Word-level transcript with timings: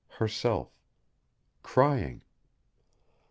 Herself. 0.17 0.69
Crying. 1.61 2.23